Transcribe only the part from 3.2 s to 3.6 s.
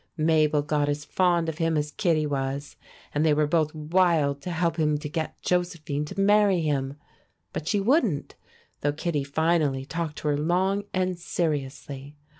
they were